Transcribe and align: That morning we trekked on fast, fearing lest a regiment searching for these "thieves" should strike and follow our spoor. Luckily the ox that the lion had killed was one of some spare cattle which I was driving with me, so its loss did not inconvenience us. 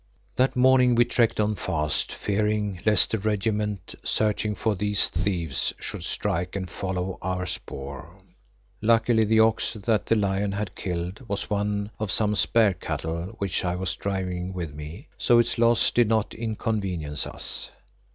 That 0.35 0.55
morning 0.55 0.95
we 0.95 1.05
trekked 1.05 1.39
on 1.39 1.53
fast, 1.53 2.11
fearing 2.11 2.81
lest 2.87 3.13
a 3.13 3.19
regiment 3.19 3.93
searching 4.01 4.55
for 4.55 4.73
these 4.73 5.09
"thieves" 5.09 5.75
should 5.77 6.03
strike 6.03 6.55
and 6.55 6.67
follow 6.67 7.19
our 7.21 7.45
spoor. 7.45 8.17
Luckily 8.81 9.25
the 9.25 9.39
ox 9.41 9.73
that 9.75 10.07
the 10.07 10.15
lion 10.15 10.53
had 10.53 10.73
killed 10.75 11.21
was 11.29 11.51
one 11.51 11.91
of 11.99 12.09
some 12.11 12.33
spare 12.35 12.73
cattle 12.73 13.35
which 13.37 13.63
I 13.63 13.75
was 13.75 13.95
driving 13.95 14.53
with 14.53 14.73
me, 14.73 15.07
so 15.19 15.37
its 15.37 15.59
loss 15.59 15.91
did 15.91 16.07
not 16.07 16.33
inconvenience 16.33 17.27
us. 17.27 17.69